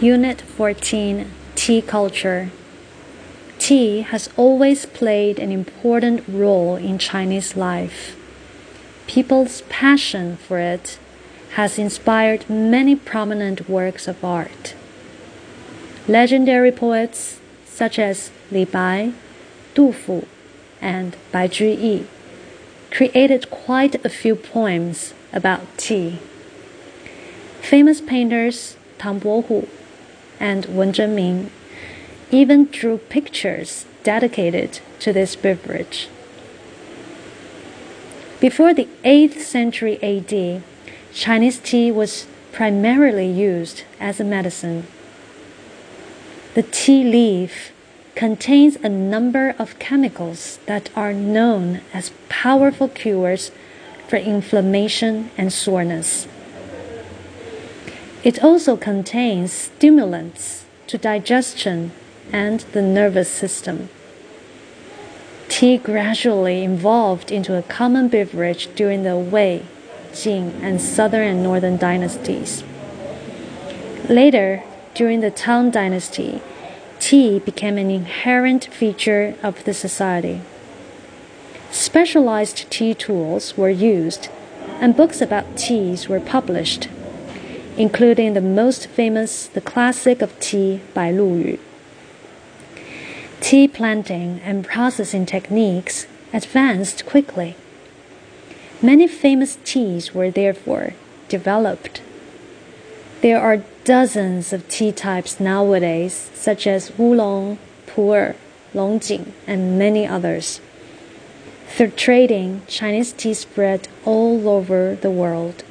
[0.00, 2.50] Unit 14 Tea Culture
[3.58, 8.16] Tea has always played an important role in Chinese life.
[9.06, 10.98] People's passion for it
[11.56, 14.74] has inspired many prominent works of art.
[16.08, 19.12] Legendary poets such as Li Bai,
[19.74, 20.26] Du Fu,
[20.80, 22.06] and Bai Juyi
[22.90, 26.18] created quite a few poems about tea.
[27.60, 29.68] Famous painters Tang Bohu
[30.40, 31.50] and Wen Zhengming
[32.30, 36.08] even drew pictures dedicated to this beverage.
[38.40, 40.62] Before the 8th century AD,
[41.12, 44.86] Chinese tea was primarily used as a medicine.
[46.54, 47.72] The tea leaf
[48.14, 53.50] contains a number of chemicals that are known as powerful cures
[54.08, 56.26] for inflammation and soreness.
[58.22, 61.92] It also contains stimulants to digestion
[62.32, 63.88] and the nervous system.
[65.48, 69.62] Tea gradually evolved into a common beverage during the Wei,
[70.14, 72.62] Jin, and Southern and Northern dynasties.
[74.08, 74.62] Later,
[74.94, 76.42] during the Tang Dynasty,
[76.98, 80.42] tea became an inherent feature of the society.
[81.70, 84.28] Specialized tea tools were used,
[84.80, 86.88] and books about teas were published,
[87.80, 91.58] including the most famous The Classic of Tea by Lu Yu.
[93.40, 97.56] Tea planting and processing techniques advanced quickly.
[98.82, 100.92] Many famous teas were therefore
[101.30, 102.02] developed.
[103.22, 107.56] There are dozens of tea types nowadays, such as oolong,
[107.86, 108.36] pu'er,
[108.74, 110.60] longjing, and many others.
[111.68, 115.64] Through trading, Chinese tea spread all over the world.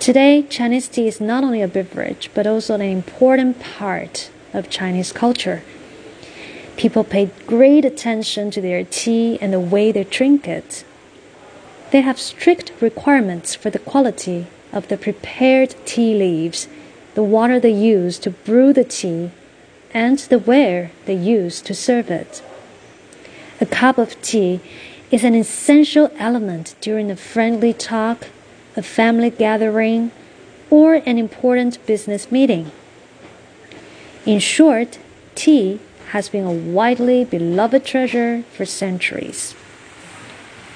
[0.00, 5.10] Today, Chinese tea is not only a beverage, but also an important part of Chinese
[5.12, 5.64] culture.
[6.76, 10.84] People pay great attention to their tea and the way they drink it.
[11.90, 16.68] They have strict requirements for the quality of the prepared tea leaves,
[17.14, 19.32] the water they use to brew the tea,
[19.92, 22.40] and the ware they use to serve it.
[23.60, 24.60] A cup of tea
[25.10, 28.28] is an essential element during a friendly talk,
[28.78, 30.12] a family gathering,
[30.70, 32.70] or an important business meeting.
[34.24, 34.98] In short,
[35.34, 35.80] tea
[36.10, 39.54] has been a widely beloved treasure for centuries.